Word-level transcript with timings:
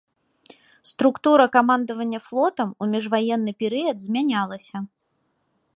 Структура 0.91 1.45
камандавання 1.57 2.19
флотам 2.27 2.69
у 2.85 2.89
міжваенны 2.93 3.51
перыяд 3.61 3.97
змянялася. 4.07 4.77